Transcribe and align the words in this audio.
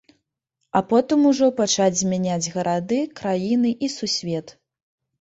А 0.79 0.81
потым 0.93 1.27
ужо 1.33 1.51
пачаць 1.59 1.99
змяняць 2.01 2.51
гарады, 2.57 3.01
краіны 3.23 3.79
і 3.85 3.95
сусвет. 4.01 4.61